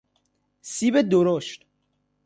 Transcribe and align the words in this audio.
سیب 0.61 1.01
درشت 1.01 1.65